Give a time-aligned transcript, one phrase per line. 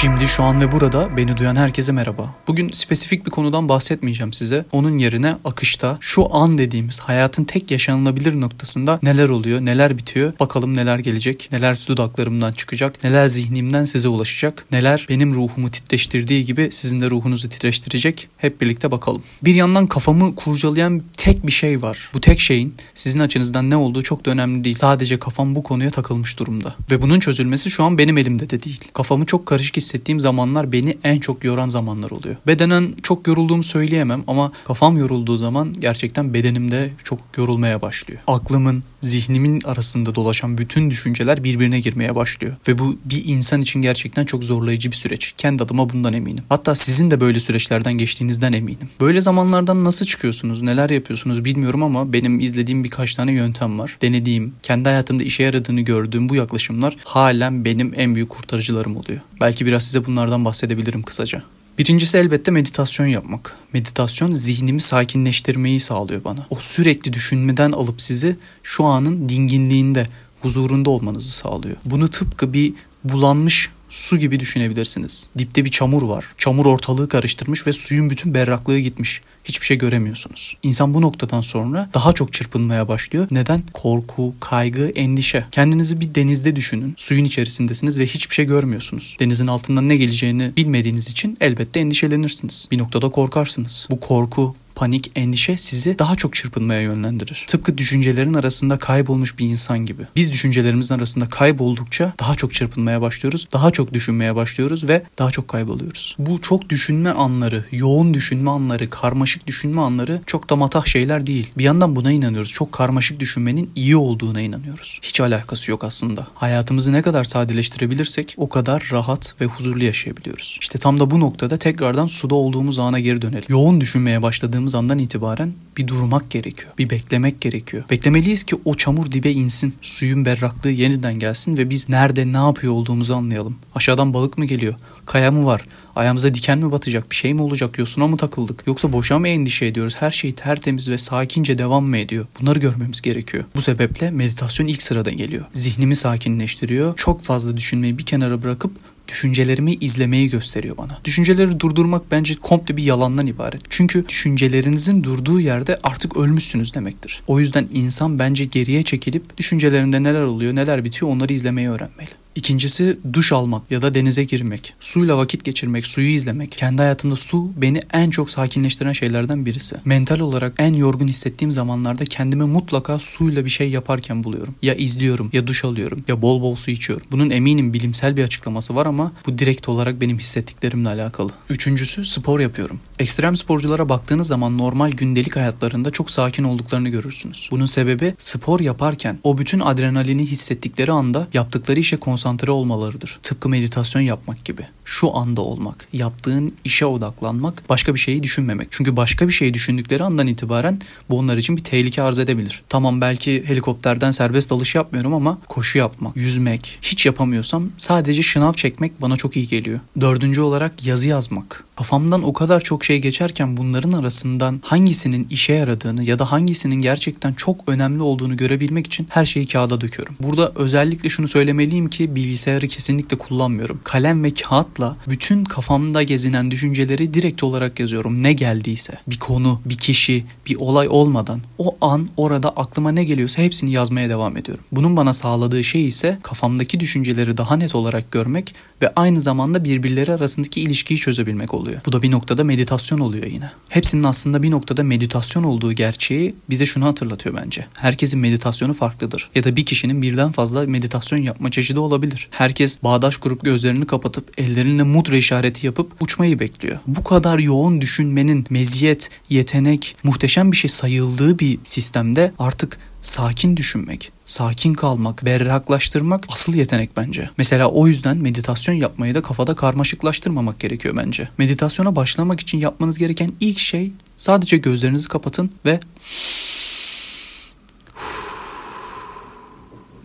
[0.00, 2.34] Şimdi şu an ve burada beni duyan herkese merhaba.
[2.46, 4.64] Bugün spesifik bir konudan bahsetmeyeceğim size.
[4.72, 10.76] Onun yerine akışta şu an dediğimiz hayatın tek yaşanılabilir noktasında neler oluyor, neler bitiyor, bakalım
[10.76, 17.00] neler gelecek, neler dudaklarımdan çıkacak, neler zihnimden size ulaşacak, neler benim ruhumu titreştirdiği gibi sizin
[17.00, 18.28] de ruhunuzu titreştirecek.
[18.36, 19.22] Hep birlikte bakalım.
[19.44, 22.10] Bir yandan kafamı kurcalayan tek bir şey var.
[22.14, 24.76] Bu tek şeyin sizin açınızdan ne olduğu çok da önemli değil.
[24.76, 26.76] Sadece kafam bu konuya takılmış durumda.
[26.90, 28.80] Ve bunun çözülmesi şu an benim elimde de değil.
[28.92, 32.36] Kafamı çok karışık hissettiğim zamanlar beni en çok yoran zamanlar oluyor.
[32.46, 38.20] Bedenen çok yorulduğumu söyleyemem ama kafam yorulduğu zaman gerçekten bedenimde çok yorulmaya başlıyor.
[38.26, 42.56] Aklımın, zihnimin arasında dolaşan bütün düşünceler birbirine girmeye başlıyor.
[42.68, 45.34] Ve bu bir insan için gerçekten çok zorlayıcı bir süreç.
[45.36, 46.44] Kendi adıma bundan eminim.
[46.48, 48.88] Hatta sizin de böyle süreçlerden geçtiğinizden eminim.
[49.00, 53.98] Böyle zamanlardan nasıl çıkıyorsunuz, neler yapıyorsunuz bilmiyorum ama benim izlediğim birkaç tane yöntem var.
[54.02, 59.20] Denediğim, kendi hayatımda işe yaradığını gördüğüm bu yaklaşımlar halen benim en büyük kurtarıcılarım oluyor.
[59.40, 61.42] Belki biraz size bunlardan bahsedebilirim kısaca.
[61.78, 63.56] Birincisi elbette meditasyon yapmak.
[63.72, 66.46] Meditasyon zihnimi sakinleştirmeyi sağlıyor bana.
[66.50, 70.06] O sürekli düşünmeden alıp sizi şu anın dinginliğinde,
[70.40, 71.76] huzurunda olmanızı sağlıyor.
[71.84, 72.72] Bunu tıpkı bir
[73.04, 75.28] bulanmış su gibi düşünebilirsiniz.
[75.38, 76.24] Dipte bir çamur var.
[76.38, 79.20] Çamur ortalığı karıştırmış ve suyun bütün berraklığı gitmiş.
[79.44, 80.56] Hiçbir şey göremiyorsunuz.
[80.62, 83.28] İnsan bu noktadan sonra daha çok çırpınmaya başlıyor.
[83.30, 83.62] Neden?
[83.72, 85.44] Korku, kaygı, endişe.
[85.52, 86.94] Kendinizi bir denizde düşünün.
[86.96, 89.16] Suyun içerisindesiniz ve hiçbir şey görmüyorsunuz.
[89.20, 92.68] Denizin altından ne geleceğini bilmediğiniz için elbette endişelenirsiniz.
[92.70, 93.86] Bir noktada korkarsınız.
[93.90, 97.44] Bu korku, panik, endişe sizi daha çok çırpınmaya yönlendirir.
[97.46, 100.02] Tıpkı düşüncelerin arasında kaybolmuş bir insan gibi.
[100.16, 105.48] Biz düşüncelerimizin arasında kayboldukça daha çok çırpınmaya başlıyoruz, daha çok düşünmeye başlıyoruz ve daha çok
[105.48, 106.16] kayboluyoruz.
[106.18, 111.50] Bu çok düşünme anları, yoğun düşünme anları, karmaşık düşünme anları çok da matah şeyler değil.
[111.58, 112.52] Bir yandan buna inanıyoruz.
[112.52, 114.98] Çok karmaşık düşünmenin iyi olduğuna inanıyoruz.
[115.02, 116.26] Hiç alakası yok aslında.
[116.34, 120.58] Hayatımızı ne kadar sadeleştirebilirsek o kadar rahat ve huzurlu yaşayabiliyoruz.
[120.60, 123.44] İşte tam da bu noktada tekrardan suda olduğumuz ana geri dönelim.
[123.48, 126.72] Yoğun düşünmeye başladığımız andan itibaren bir durmak gerekiyor.
[126.78, 127.84] Bir beklemek gerekiyor.
[127.90, 129.74] Beklemeliyiz ki o çamur dibe insin.
[129.82, 133.56] Suyun berraklığı yeniden gelsin ve biz nerede ne yapıyor olduğumuzu anlayalım.
[133.74, 134.74] Aşağıdan balık mı geliyor?
[135.06, 135.64] Kaya mı var?
[135.96, 137.10] Ayağımıza diken mi batacak?
[137.10, 137.78] Bir şey mi olacak?
[137.78, 138.62] Yosuna mı takıldık?
[138.66, 139.96] Yoksa boşa mı endişe ediyoruz?
[139.98, 142.26] Her şey tertemiz ve sakince devam mı ediyor?
[142.40, 143.44] Bunları görmemiz gerekiyor.
[143.56, 145.44] Bu sebeple meditasyon ilk sırada geliyor.
[145.52, 146.96] Zihnimi sakinleştiriyor.
[146.96, 148.72] Çok fazla düşünmeyi bir kenara bırakıp
[149.08, 150.98] düşüncelerimi izlemeyi gösteriyor bana.
[151.04, 153.60] Düşünceleri durdurmak bence komple bir yalandan ibaret.
[153.70, 157.22] Çünkü düşüncelerinizin durduğu yerde artık ölmüşsünüz demektir.
[157.26, 162.10] O yüzden insan bence geriye çekilip düşüncelerinde neler oluyor, neler bitiyor onları izlemeyi öğrenmeli.
[162.38, 164.74] İkincisi duş almak ya da denize girmek.
[164.80, 166.52] Suyla vakit geçirmek, suyu izlemek.
[166.52, 169.76] Kendi hayatımda su beni en çok sakinleştiren şeylerden birisi.
[169.84, 174.54] Mental olarak en yorgun hissettiğim zamanlarda kendimi mutlaka suyla bir şey yaparken buluyorum.
[174.62, 177.06] Ya izliyorum, ya duş alıyorum, ya bol bol su içiyorum.
[177.10, 181.30] Bunun eminim bilimsel bir açıklaması var ama bu direkt olarak benim hissettiklerimle alakalı.
[181.50, 182.80] Üçüncüsü spor yapıyorum.
[182.98, 187.48] Ekstrem sporculara baktığınız zaman normal gündelik hayatlarında çok sakin olduklarını görürsünüz.
[187.50, 193.18] Bunun sebebi spor yaparken o bütün adrenalini hissettikleri anda yaptıkları işe konsantre olmalarıdır.
[193.22, 194.66] Tıpkı meditasyon yapmak gibi.
[194.84, 198.68] Şu anda olmak, yaptığın işe odaklanmak, başka bir şeyi düşünmemek.
[198.70, 200.80] Çünkü başka bir şeyi düşündükleri andan itibaren
[201.10, 202.62] bu onlar için bir tehlike arz edebilir.
[202.68, 209.02] Tamam belki helikopterden serbest dalış yapmıyorum ama koşu yapmak, yüzmek, hiç yapamıyorsam sadece şınav çekmek
[209.02, 209.80] bana çok iyi geliyor.
[210.00, 211.64] Dördüncü olarak yazı yazmak.
[211.78, 217.32] Kafamdan o kadar çok şey geçerken bunların arasından hangisinin işe yaradığını ya da hangisinin gerçekten
[217.32, 220.14] çok önemli olduğunu görebilmek için her şeyi kağıda döküyorum.
[220.20, 223.80] Burada özellikle şunu söylemeliyim ki bilgisayarı kesinlikle kullanmıyorum.
[223.84, 228.22] Kalem ve kağıtla bütün kafamda gezinen düşünceleri direkt olarak yazıyorum.
[228.22, 228.98] Ne geldiyse.
[229.06, 234.08] Bir konu, bir kişi, bir olay olmadan o an orada aklıma ne geliyorsa hepsini yazmaya
[234.08, 234.64] devam ediyorum.
[234.72, 240.12] Bunun bana sağladığı şey ise kafamdaki düşünceleri daha net olarak görmek ve aynı zamanda birbirleri
[240.12, 241.80] arasındaki ilişkiyi çözebilmek oluyor.
[241.86, 243.50] Bu da bir noktada meditasyon oluyor yine.
[243.68, 247.66] Hepsinin aslında bir noktada meditasyon olduğu gerçeği bize şunu hatırlatıyor bence.
[247.74, 249.30] Herkesin meditasyonu farklıdır.
[249.34, 252.28] Ya da bir kişinin birden fazla meditasyon yapma çeşidi olabilir.
[252.30, 256.78] Herkes bağdaş kurup gözlerini kapatıp ellerine mudra işareti yapıp uçmayı bekliyor.
[256.86, 264.10] Bu kadar yoğun düşünmenin meziyet, yetenek, muhteşem bir şey sayıldığı bir sistemde artık sakin düşünmek,
[264.26, 267.30] sakin kalmak, berraklaştırmak asıl yetenek bence.
[267.38, 271.28] Mesela o yüzden meditasyon yapmayı da kafada karmaşıklaştırmamak gerekiyor bence.
[271.38, 275.80] Meditasyona başlamak için yapmanız gereken ilk şey sadece gözlerinizi kapatın ve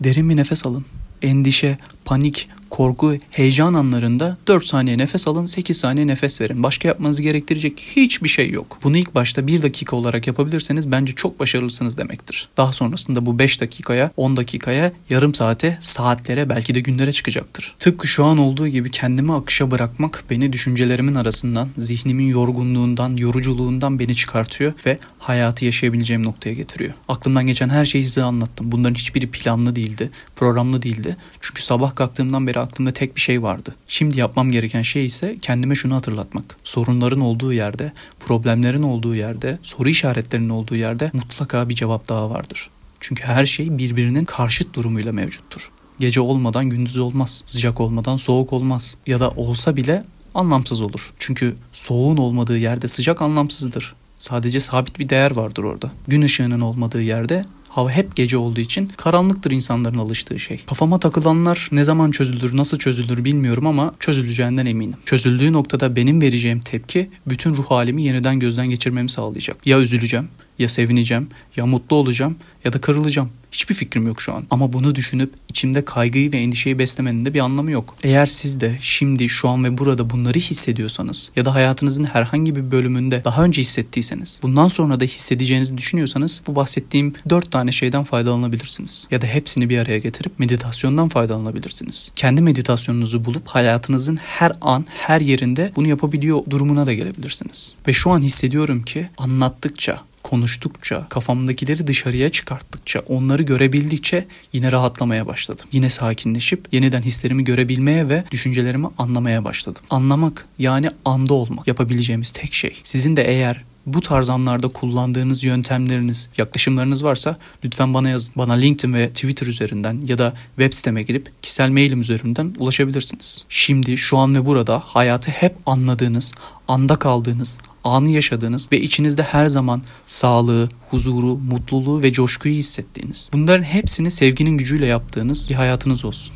[0.00, 0.84] derin bir nefes alın.
[1.22, 6.62] Endişe, panik, korku, heyecan anlarında 4 saniye nefes alın, 8 saniye nefes verin.
[6.62, 8.78] Başka yapmanızı gerektirecek hiçbir şey yok.
[8.82, 12.48] Bunu ilk başta 1 dakika olarak yapabilirseniz bence çok başarılısınız demektir.
[12.56, 17.74] Daha sonrasında bu 5 dakikaya, 10 dakikaya, yarım saate, saatlere belki de günlere çıkacaktır.
[17.78, 24.16] Tıpkı şu an olduğu gibi kendimi akışa bırakmak beni düşüncelerimin arasından, zihnimin yorgunluğundan, yoruculuğundan beni
[24.16, 26.94] çıkartıyor ve hayatı yaşayabileceğim noktaya getiriyor.
[27.08, 28.72] Aklımdan geçen her şeyi size anlattım.
[28.72, 31.16] Bunların hiçbiri planlı değildi, programlı değildi.
[31.40, 33.74] Çünkü sabah kalktığımdan beri aklımda tek bir şey vardı.
[33.88, 36.56] Şimdi yapmam gereken şey ise kendime şunu hatırlatmak.
[36.64, 42.70] Sorunların olduğu yerde, problemlerin olduğu yerde, soru işaretlerinin olduğu yerde mutlaka bir cevap daha vardır.
[43.00, 45.70] Çünkü her şey birbirinin karşıt durumuyla mevcuttur.
[46.00, 47.42] Gece olmadan gündüz olmaz.
[47.46, 48.96] Sıcak olmadan soğuk olmaz.
[49.06, 50.04] Ya da olsa bile
[50.34, 51.12] anlamsız olur.
[51.18, 53.94] Çünkü soğuğun olmadığı yerde sıcak anlamsızdır.
[54.18, 55.90] Sadece sabit bir değer vardır orada.
[56.08, 57.44] Gün ışığının olmadığı yerde
[57.74, 60.60] Hava hep gece olduğu için karanlıktır insanların alıştığı şey.
[60.66, 64.98] Kafama takılanlar ne zaman çözülür, nasıl çözülür bilmiyorum ama çözüleceğinden eminim.
[65.04, 69.66] Çözüldüğü noktada benim vereceğim tepki bütün ruh halimi yeniden gözden geçirmemi sağlayacak.
[69.66, 70.28] Ya üzüleceğim,
[70.58, 73.30] ya sevineceğim, ya mutlu olacağım ya da kırılacağım.
[73.52, 74.44] Hiçbir fikrim yok şu an.
[74.50, 77.96] Ama bunu düşünüp içimde kaygıyı ve endişeyi beslemenin de bir anlamı yok.
[78.02, 82.70] Eğer siz de şimdi, şu an ve burada bunları hissediyorsanız ya da hayatınızın herhangi bir
[82.70, 89.08] bölümünde daha önce hissettiyseniz, bundan sonra da hissedeceğinizi düşünüyorsanız bu bahsettiğim dört tane şeyden faydalanabilirsiniz.
[89.10, 92.12] Ya da hepsini bir araya getirip meditasyondan faydalanabilirsiniz.
[92.16, 97.74] Kendi meditasyonunuzu bulup hayatınızın her an, her yerinde bunu yapabiliyor durumuna da gelebilirsiniz.
[97.88, 105.66] Ve şu an hissediyorum ki anlattıkça, konuştukça, kafamdakileri dışarıya çıkarttıkça, onları görebildikçe yine rahatlamaya başladım.
[105.72, 109.82] Yine sakinleşip yeniden hislerimi görebilmeye ve düşüncelerimi anlamaya başladım.
[109.90, 112.80] Anlamak yani anda olmak yapabileceğimiz tek şey.
[112.82, 118.34] Sizin de eğer bu tarz anlarda kullandığınız yöntemleriniz, yaklaşımlarınız varsa lütfen bana yazın.
[118.36, 123.44] Bana LinkedIn ve Twitter üzerinden ya da web siteme girip kişisel mailim üzerinden ulaşabilirsiniz.
[123.48, 126.34] Şimdi, şu an ve burada hayatı hep anladığınız,
[126.68, 133.30] anda kaldığınız, anı yaşadığınız ve içinizde her zaman sağlığı, huzuru, mutluluğu ve coşkuyu hissettiğiniz.
[133.32, 136.34] Bunların hepsini sevginin gücüyle yaptığınız bir hayatınız olsun.